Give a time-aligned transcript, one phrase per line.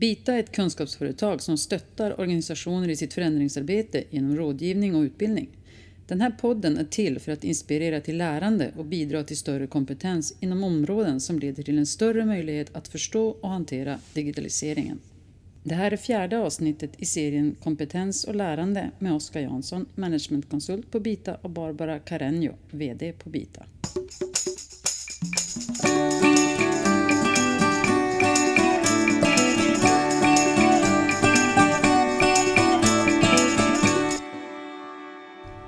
[0.00, 5.48] Bita är ett kunskapsföretag som stöttar organisationer i sitt förändringsarbete genom rådgivning och utbildning.
[6.06, 10.34] Den här podden är till för att inspirera till lärande och bidra till större kompetens
[10.40, 14.98] inom områden som leder till en större möjlighet att förstå och hantera digitaliseringen.
[15.62, 21.00] Det här är fjärde avsnittet i serien Kompetens och lärande med Oskar Jansson, managementkonsult på
[21.00, 23.64] Bita och Barbara Carreño, VD på Bita.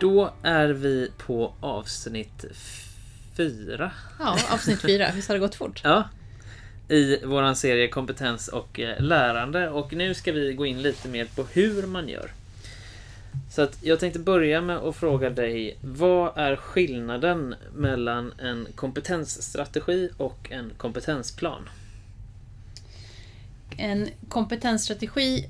[0.03, 2.45] Då är vi på avsnitt
[3.37, 3.91] fyra.
[4.19, 5.11] Ja, avsnitt fyra.
[5.15, 5.81] Visst har det gått fort?
[5.85, 6.09] Ja.
[6.89, 9.71] I våran serie Kompetens och eh, lärande.
[9.71, 12.31] Och nu ska vi gå in lite mer på hur man gör.
[13.51, 15.77] Så att jag tänkte börja med att fråga dig.
[15.81, 21.69] Vad är skillnaden mellan en kompetensstrategi och en kompetensplan?
[23.77, 25.49] En kompetensstrategi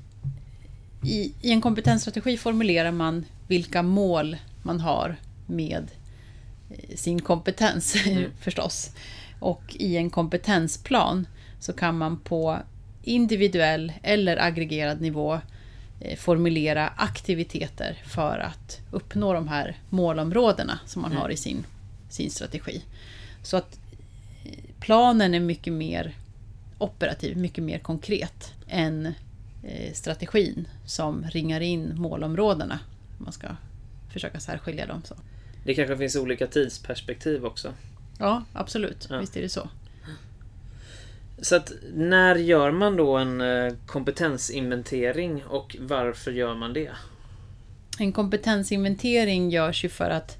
[1.03, 5.15] i, I en kompetensstrategi formulerar man vilka mål man har
[5.47, 5.91] med
[6.69, 8.31] eh, sin kompetens mm.
[8.39, 8.91] förstås.
[9.39, 11.27] Och i en kompetensplan
[11.59, 12.59] så kan man på
[13.03, 15.39] individuell eller aggregerad nivå
[15.99, 21.21] eh, formulera aktiviteter för att uppnå de här målområdena som man mm.
[21.21, 21.65] har i sin,
[22.09, 22.81] sin strategi.
[23.43, 23.79] Så att
[24.43, 26.15] eh, planen är mycket mer
[26.77, 29.13] operativ, mycket mer konkret än
[29.93, 32.79] strategin som ringar in målområdena
[33.23, 33.47] man ska
[34.13, 35.01] försöka särskilja dem.
[35.03, 35.15] Så.
[35.65, 37.73] Det kanske finns olika tidsperspektiv också?
[38.19, 39.07] Ja, absolut.
[39.09, 39.19] Ja.
[39.19, 39.69] Visst är det så.
[41.41, 46.91] Så att när gör man då en eh, kompetensinventering och varför gör man det?
[47.99, 50.37] En kompetensinventering görs ju för att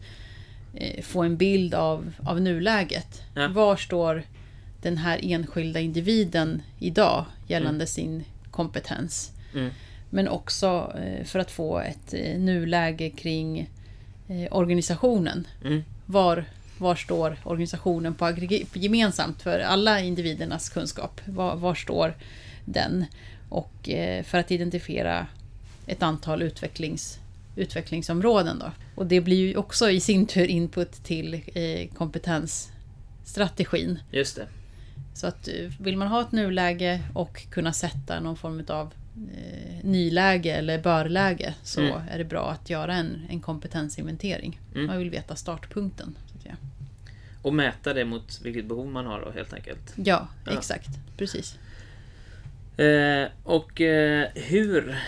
[0.73, 3.21] eh, få en bild av, av nuläget.
[3.35, 3.47] Ja.
[3.47, 4.23] Var står
[4.81, 7.87] den här enskilda individen idag gällande mm.
[7.87, 9.31] sin kompetens?
[9.53, 9.71] Mm.
[10.13, 13.69] Men också eh, för att få ett eh, nuläge kring
[14.27, 15.47] eh, organisationen.
[15.65, 15.83] Mm.
[16.05, 16.45] Var,
[16.77, 18.31] var står organisationen på
[18.73, 21.21] gemensamt för alla individernas kunskap?
[21.25, 22.13] Var, var står
[22.65, 23.05] den?
[23.49, 23.89] Och
[24.23, 25.27] för att identifiera
[25.87, 27.19] ett antal utvecklings,
[27.55, 28.59] utvecklingsområden.
[28.59, 28.71] Då.
[28.95, 31.41] Och det blir ju också i sin tur input till
[31.97, 33.99] kompetensstrategin.
[34.11, 34.47] Just det.
[35.13, 40.51] Så att vill man ha ett nuläge och kunna sätta någon form av eh, nyläge
[40.51, 42.01] eller börläge så mm.
[42.11, 44.59] är det bra att göra en, en kompetensinventering.
[44.75, 44.87] Mm.
[44.87, 46.15] Man vill veta startpunkten.
[47.43, 49.93] Och mäta det mot vilket behov man har då helt enkelt?
[49.95, 50.51] Ja, ja.
[50.51, 50.89] exakt.
[51.17, 51.57] Precis.
[52.77, 54.99] Eh, och eh, hur,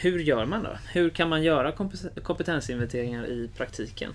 [0.00, 0.78] hur gör man då?
[0.92, 1.72] Hur kan man göra
[2.22, 4.12] kompetensinventeringar i praktiken?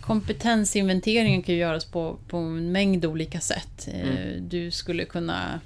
[0.00, 3.88] Kompetensinventeringen kan göras på, på en mängd olika sätt.
[3.92, 4.48] Eh, mm.
[4.48, 5.60] Du skulle kunna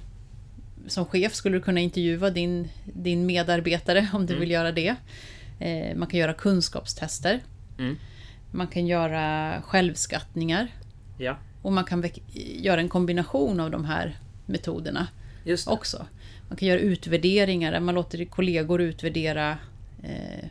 [0.87, 4.41] som chef skulle du kunna intervjua din, din medarbetare om du mm.
[4.41, 4.95] vill göra det.
[5.59, 7.39] Eh, man kan göra kunskapstester.
[7.79, 7.97] Mm.
[8.51, 10.67] Man kan göra självskattningar.
[11.17, 11.37] Ja.
[11.61, 15.07] Och man kan göra en kombination av de här metoderna
[15.67, 16.05] också.
[16.49, 19.57] Man kan göra utvärderingar där man låter kollegor utvärdera
[20.03, 20.45] eh,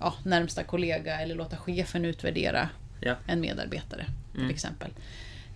[0.00, 2.68] ja, närmsta kollega eller låta chefen utvärdera
[3.00, 3.14] ja.
[3.26, 4.54] en medarbetare till mm.
[4.54, 4.90] exempel.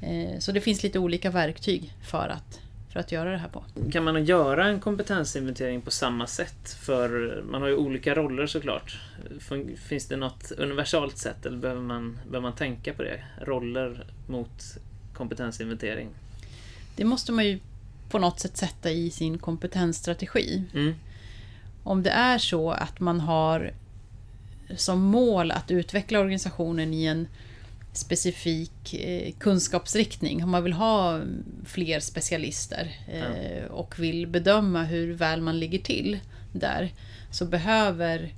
[0.01, 2.61] Eh, så det finns lite olika verktyg för att
[2.93, 3.65] för att göra det här på.
[3.93, 6.73] Kan man göra en kompetensinventering på samma sätt?
[6.81, 9.01] För man har ju olika roller såklart.
[9.77, 13.23] Finns det något universalt sätt eller behöver man, behöver man tänka på det?
[13.41, 14.79] Roller mot
[15.15, 16.09] kompetensinventering?
[16.97, 17.59] Det måste man ju
[18.11, 20.65] på något sätt sätta i sin kompetensstrategi.
[20.75, 20.95] Mm.
[21.83, 23.73] Om det är så att man har
[24.77, 27.29] som mål att utveckla organisationen i en
[27.93, 30.45] specifik eh, kunskapsriktning.
[30.45, 31.21] Om man vill ha
[31.65, 33.69] fler specialister eh, ja.
[33.69, 36.19] och vill bedöma hur väl man ligger till
[36.53, 36.93] där
[37.31, 38.33] så behöver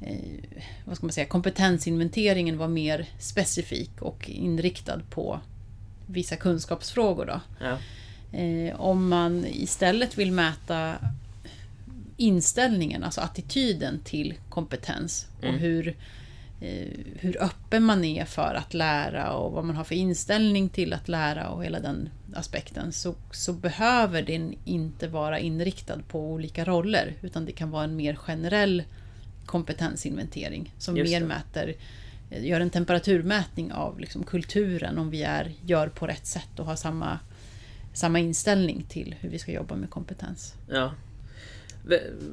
[0.00, 0.16] eh,
[0.84, 5.40] vad ska man säga, kompetensinventeringen vara mer specifik och inriktad på
[6.06, 7.26] vissa kunskapsfrågor.
[7.26, 7.40] Då.
[7.60, 7.78] Ja.
[8.76, 10.96] Om man istället vill mäta
[12.16, 15.60] inställningen, alltså attityden till kompetens och mm.
[15.60, 15.96] hur
[17.20, 21.08] hur öppen man är för att lära och vad man har för inställning till att
[21.08, 27.14] lära och hela den aspekten så, så behöver den inte vara inriktad på olika roller
[27.22, 28.82] utan det kan vara en mer generell
[29.46, 31.74] kompetensinventering som mer mäter
[32.30, 36.66] eh, gör en temperaturmätning av liksom kulturen om vi är, gör på rätt sätt och
[36.66, 37.18] har samma,
[37.92, 40.54] samma inställning till hur vi ska jobba med kompetens.
[40.68, 40.92] Ja,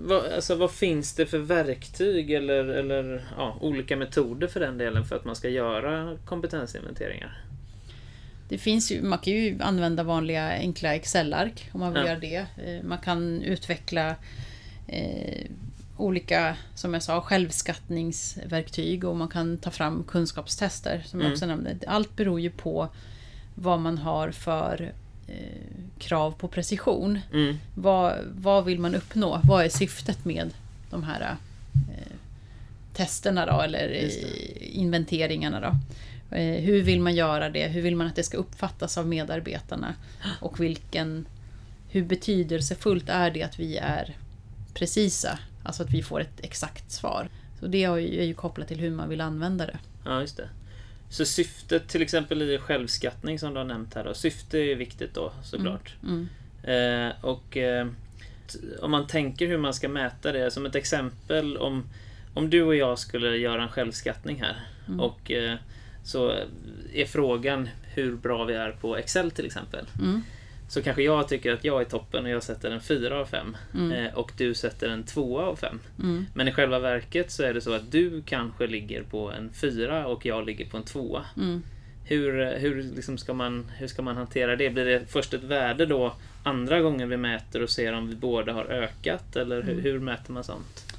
[0.02, 5.06] vad, alltså, vad finns det för verktyg eller, eller ja, olika metoder för den delen
[5.06, 7.42] för att man ska göra kompetensinventeringar?
[8.50, 12.08] Det finns ju, man kan ju använda vanliga enkla Excel-ark om man vill Ja.
[12.10, 12.46] göra det.
[12.66, 14.16] Eh, Man kan utveckla
[14.88, 15.46] eh,
[15.98, 21.34] olika, som jag sa, självskattningsverktyg och man kan ta fram kunskapstester som jag Mm.
[21.34, 21.78] också nämnde.
[21.88, 22.90] Allt beror ju på
[23.56, 24.92] vad man har för
[26.00, 27.20] krav på precision.
[27.34, 27.58] Mm.
[27.76, 29.42] Vad, vad vill man uppnå?
[29.44, 30.50] Vad är syftet med
[30.90, 32.14] de här eh,
[32.94, 35.78] testerna då, eller eh, inventeringarna då?
[36.36, 37.68] Eh, hur vill man göra det?
[37.68, 39.94] Hur vill man att det ska uppfattas av medarbetarna?
[40.42, 41.26] Och vilken,
[41.90, 44.16] hur betydelsefullt är det att vi är
[44.74, 45.40] precisa?
[45.64, 47.30] Alltså att vi får ett exakt svar.
[47.60, 49.78] Så det är ju, är ju kopplat till hur man vill använda det.
[50.06, 50.50] Ja, just det.
[51.10, 54.14] Så syftet till exempel i självskattning som du har nämnt här då.
[54.14, 55.96] Syfte är viktigt då såklart.
[56.04, 56.30] Mm.
[56.64, 57.88] Eh, och eh,
[58.82, 60.52] om man tänker hur man ska mäta det.
[60.52, 61.84] Som ett exempel om,
[62.34, 64.66] om du och jag skulle göra en självskattning här.
[64.88, 65.00] Mm.
[65.00, 65.56] Och eh,
[66.04, 66.34] så
[66.94, 69.86] är frågan hur bra vi är på Excel till exempel.
[70.70, 73.58] Så kanske jag tycker att jag är toppen och jag sätter en 4 av 5.
[73.74, 73.92] Mm.
[73.92, 75.80] Eh, och du sätter en 2 av 5.
[76.00, 76.26] Mm.
[76.34, 80.08] Men i själva verket så är det så att du kanske ligger på en 4
[80.08, 81.22] och jag ligger på en 2.
[81.38, 81.64] Mm.
[82.04, 84.70] Hur, hur, liksom ska man, hur ska man hantera det?
[84.70, 86.14] Blir det först ett värde då
[86.44, 89.36] andra gången vi mäter och ser om vi båda har ökat?
[89.36, 89.84] Eller hur, Mm.
[89.84, 90.94] hur mäter man sånt?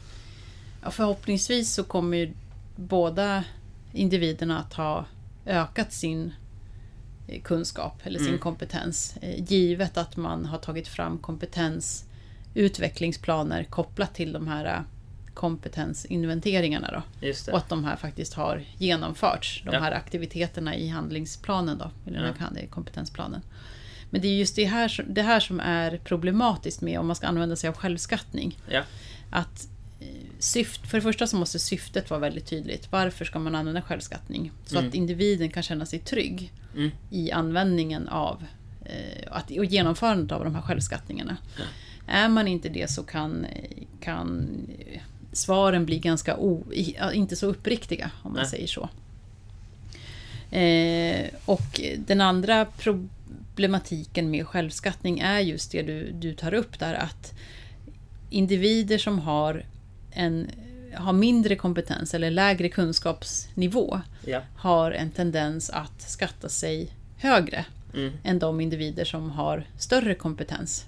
[0.83, 2.33] Ja, förhoppningsvis så kommer
[2.77, 3.45] båda
[3.93, 5.05] individerna att ha
[5.47, 6.33] ökat sin
[7.39, 8.41] kunskap eller sin Mm.
[8.41, 9.17] kompetens.
[9.23, 14.81] eh, Givet att man har tagit fram kompetensutvecklingsplaner kopplat till de här eh,
[15.35, 16.91] kompetensinventeringarna.
[16.93, 17.03] Då.
[17.27, 19.81] Just Och att de här faktiskt har genomförts, de Ja.
[19.81, 22.47] här aktiviteterna i handlingsplanen, då, eller Ja.
[22.71, 23.41] kompetensplanen.
[24.11, 27.27] Men det är just det här, det här som är problematiskt med om man ska
[27.27, 28.59] använda sig av självskattning.
[28.71, 28.83] Ja.
[29.31, 29.69] Att
[30.41, 32.93] syft, för det första så måste syftet vara väldigt tydligt.
[32.93, 34.53] Varför ska man använda självskattning?
[34.67, 34.89] Så Mm.
[34.89, 36.91] att individen kan känna sig trygg Mm.
[37.11, 38.45] i användningen av
[38.85, 41.37] eh, att, och genomförandet av de här självskattningarna.
[42.07, 43.47] Är man inte det så kan,
[44.01, 44.49] kan
[44.93, 45.01] eh,
[45.33, 46.65] svaren bli ganska o,
[46.99, 48.51] ja, inte så uppriktiga, om man Nej.
[48.51, 48.89] säger så.
[50.57, 56.95] Eh, och den andra problematiken med självskattning är just det du, du tar upp där,
[56.95, 57.35] att
[58.31, 59.65] individer som har,
[60.13, 60.51] en,
[60.95, 64.41] har mindre kompetens eller lägre kunskapsnivå Ja.
[64.57, 67.65] har en tendens att skatta sig högre
[67.95, 68.13] Mm.
[68.25, 70.85] än de individer som har större kompetens.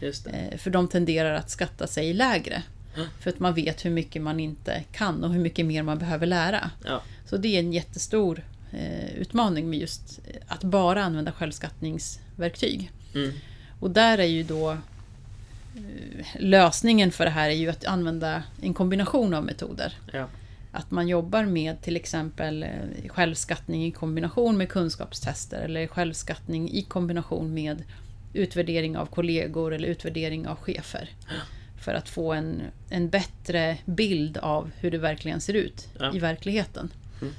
[0.00, 2.62] Eh, För de tenderar att skatta sig lägre.
[2.96, 3.08] Mm.
[3.20, 6.26] För att man vet hur mycket man inte kan och hur mycket mer man behöver
[6.26, 6.70] lära.
[6.84, 7.02] Ja.
[7.26, 12.90] Så det är en jättestor eh, utmaning med just att bara använda självskattningsverktyg.
[13.14, 13.32] Mm.
[13.80, 14.76] Och där är ju då
[16.38, 19.98] lösningen för det här är ju att använda en kombination av metoder.
[20.12, 20.28] Ja.
[20.72, 26.82] Att man jobbar med till exempel eh, självskattning i kombination med kunskapstester eller självskattning i
[26.82, 27.82] kombination med
[28.32, 31.08] utvärdering av kollegor eller utvärdering av chefer.
[31.84, 36.14] För att få en, en bättre bild av hur det verkligen ser ut Ja.
[36.14, 36.90] i verkligheten.
[37.20, 37.34] Mm.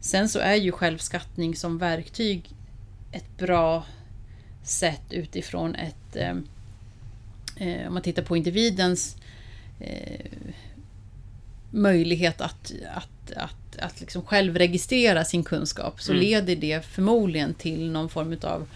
[0.00, 2.50] Sen så är ju självskattning som verktyg
[3.12, 3.84] ett bra
[4.62, 6.16] sätt utifrån ett...
[7.56, 9.16] Eh, eh, om man tittar på individens
[9.80, 10.26] eh,
[11.70, 16.24] möjlighet att, att, att, att liksom själv registrera sin kunskap så Mm.
[16.24, 18.66] leder det förmodligen till någon form av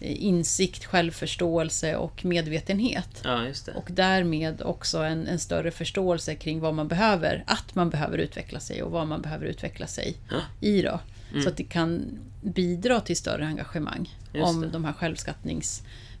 [0.00, 3.08] insikt, självförståelse och medvetenhet.
[3.24, 3.46] ja.
[3.74, 8.60] Och därmed också en, en större förståelse kring vad man behöver, att man behöver utveckla
[8.60, 10.36] sig och vad man behöver utveckla sig Ja.
[10.60, 10.82] i.
[10.82, 11.00] Då.
[11.30, 11.42] Mm.
[11.42, 14.92] Så att det kan bidra till större engagemang om de här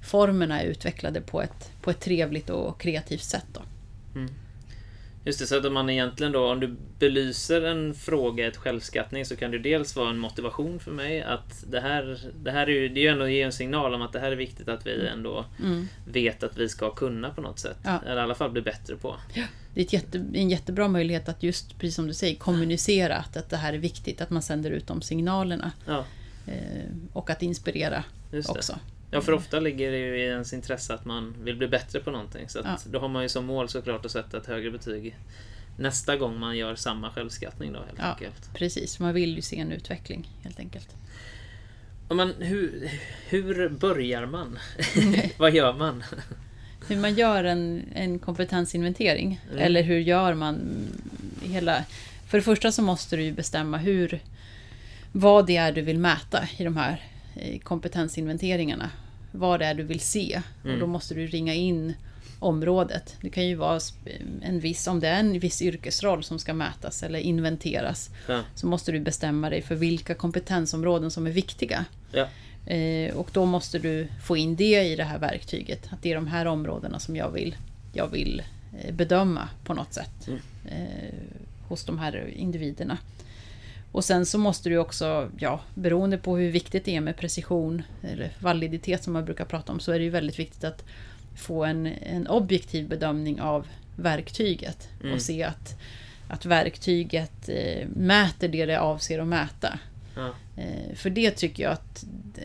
[0.02, 3.46] självskattningsformerna är utvecklade på ett, på ett trevligt och kreativt sätt.
[3.52, 3.60] Då.
[5.24, 9.36] Just det, så att man egentligen då, om du belyser en fråga, ett självskattning, så
[9.36, 12.88] kan det dels vara en motivation för mig att det här, det här är ju,
[12.88, 14.86] det är ju ändå att ge en signal om att det här är viktigt att
[14.86, 15.88] vi ändå Mm.
[16.06, 17.76] vet att vi ska kunna på något sätt.
[17.84, 18.00] Ja.
[18.06, 19.16] Eller i alla fall bli bättre på.
[19.74, 23.50] Det är jätte, en jättebra möjlighet att just, precis som du säger, kommunicera att, att
[23.50, 25.72] det här är viktigt, att man sänder ut de signalerna.
[25.86, 26.04] Ja,
[26.46, 28.04] Eh, och att inspirera
[28.48, 28.78] också.
[29.14, 32.10] Ja, för ofta ligger det ju i ens intresse att man vill bli bättre på
[32.10, 32.48] någonting.
[32.48, 32.78] Så Ja.
[32.90, 35.16] då har man ju som mål såklart att sätta ett högre betyg
[35.78, 38.04] nästa gång man gör samma självskattning då helt Ja.
[38.04, 38.50] enkelt.
[38.54, 40.88] Precis, man vill ju se en utveckling helt enkelt.
[42.08, 42.90] Men hur,
[43.28, 44.58] hur börjar man?
[45.36, 46.04] Vad gör man?
[46.88, 49.40] Hur man gör en, en kompetensinventering.
[49.50, 49.58] Mm.
[49.62, 50.60] Eller hur gör man
[51.42, 51.84] hela...
[52.26, 54.20] För det första så måste du ju bestämma hur...
[55.12, 57.02] Vad det är du vill mäta i de här
[57.62, 58.90] kompetensinventeringarna.
[59.32, 60.42] Vad det är du vill se.
[60.64, 60.74] Mm.
[60.74, 61.94] Och då måste du ringa in
[62.38, 63.16] området.
[63.20, 63.80] Det kan ju vara
[64.42, 68.10] en viss, om det är en viss yrkesroll som ska mätas eller inventeras.
[68.26, 68.40] Ja.
[68.54, 71.84] Så måste du bestämma dig för vilka kompetensområden som är viktiga.
[72.12, 72.28] Ja.
[72.66, 75.88] Eh, och då måste du få in det i det här verktyget.
[75.92, 77.56] Att det är de här områdena som jag vill,
[77.92, 78.42] jag vill
[78.80, 80.28] eh, bedöma på något sätt.
[80.28, 80.40] Mm.
[80.64, 81.14] Eh,
[81.68, 82.98] hos de här individerna.
[83.92, 87.82] Och sen så måste du också, ja, beroende på hur viktigt det är med precision
[88.02, 90.84] eller validitet som man brukar prata om, så är det ju väldigt viktigt att
[91.36, 95.14] få en, en objektiv bedömning av verktyget Mm.
[95.14, 95.80] och se att,
[96.28, 99.78] att verktyget eh, mäter det det avser att mäta.
[100.16, 100.34] Ja.
[100.56, 102.42] Eh, för det tycker jag att det,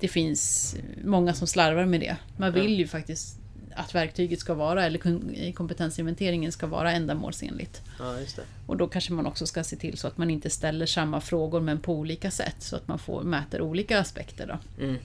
[0.00, 2.16] det finns många som slarvar med det.
[2.36, 3.39] Man vill ju faktiskt
[3.80, 7.82] att verktyget ska vara, eller kompetensinventeringen ska vara ändamålsenligt.
[7.98, 8.42] ja, just det.
[8.66, 11.60] Och då kanske man också ska se till så att man inte ställer samma frågor
[11.60, 12.56] men på olika sätt.
[12.58, 14.46] Så att man får, mäter olika aspekter.
[14.46, 14.84] Då.
[14.84, 14.96] Mm.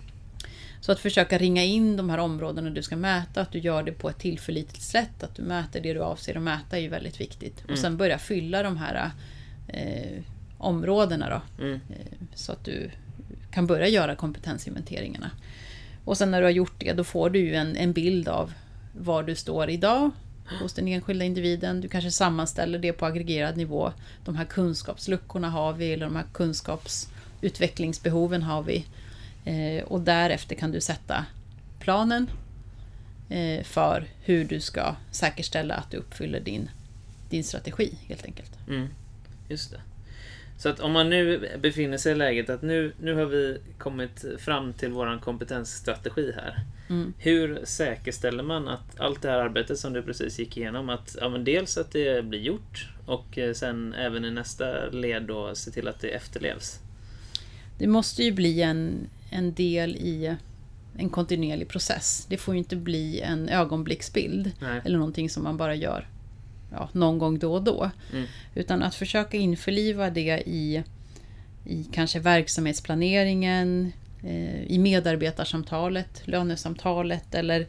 [0.81, 3.91] Så att försöka ringa in de här områdena du ska mäta, att du gör det
[3.91, 7.21] på ett tillförlitligt sätt, att du mäter det du avser att mäta är ju väldigt
[7.21, 7.59] viktigt.
[7.63, 7.73] Mm.
[7.73, 9.11] Och sen börja fylla de här
[9.67, 10.21] eh,
[10.57, 11.73] områdena då, Mm.
[11.89, 12.05] eh,
[12.35, 12.89] så att du
[13.51, 15.31] kan börja göra kompetensinventeringarna.
[16.05, 18.53] Och sen när du har gjort det, då får du ju en, en bild av
[18.97, 20.11] var du står idag
[20.61, 21.81] hos den enskilda individen.
[21.81, 23.91] Du kanske sammanställer det på aggregerad nivå.
[24.25, 28.85] De här kunskapsluckorna har vi, eller de här kunskapsutvecklingsbehoven har vi.
[29.45, 31.25] Eh, och därefter kan du sätta
[31.79, 32.29] planen
[33.29, 36.69] eh, för hur du ska säkerställa att du uppfyller din,
[37.29, 38.51] din strategi helt enkelt.
[38.67, 38.87] Mm.
[39.49, 39.81] Just det.
[40.57, 44.25] Så att om man nu befinner sig i läget att nu, nu har vi kommit
[44.39, 46.59] fram till våran kompetensstrategi här.
[46.89, 47.13] Mm.
[47.17, 51.29] Hur säkerställer man att allt det här arbetet som du precis gick igenom, att ja,
[51.29, 55.87] dels att det blir gjort och eh, sen även i nästa led då se till
[55.87, 56.79] att det efterlevs?
[57.77, 60.35] Det måste ju bli en, en del i
[60.97, 62.25] en kontinuerlig process.
[62.29, 64.81] Det får ju inte bli en ögonblicksbild Nej.
[64.85, 66.07] eller någonting som man bara gör
[66.75, 67.89] ja, någon gång då och då.
[68.13, 68.25] Mm.
[68.55, 70.83] Utan att försöka införliva det i,
[71.65, 73.91] i kanske verksamhetsplaneringen,
[74.23, 77.67] eh, i medarbetarsamtalet, lönesamtalet eller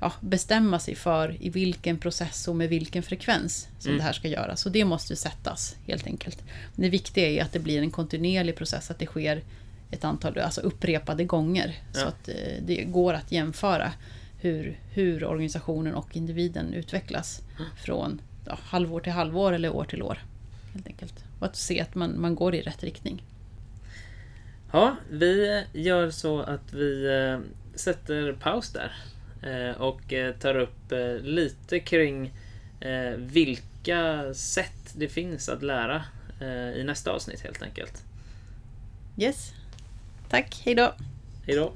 [0.00, 3.98] ja, bestämma sig för i vilken process och med vilken frekvens som Mm.
[3.98, 4.60] det här ska göras.
[4.60, 6.42] Så det måste ju sättas helt enkelt.
[6.76, 9.42] Det viktiga är att det blir en kontinuerlig process, att det sker
[9.90, 11.74] ett antal alltså upprepade gånger.
[11.92, 12.06] Så Ja.
[12.06, 12.34] att eh,
[12.66, 13.92] det går att jämföra
[14.40, 17.40] hur, hur organisationen och individen utvecklas
[17.84, 20.18] från ja, halvår till halvår eller år till år.
[20.74, 21.24] Helt enkelt.
[21.38, 23.22] Och att se att man, man går i rätt riktning.
[24.74, 27.38] Ja, vi gör så att vi eh,
[27.74, 28.92] sätter paus där
[29.42, 32.32] eh, och eh, tar upp lite kring
[33.16, 36.04] vilka sätt det finns att lära
[36.76, 38.04] i nästa avsnitt helt enkelt.
[39.16, 39.52] Yes.
[40.28, 40.94] Tack, hejdå!
[41.46, 41.72] Hej då!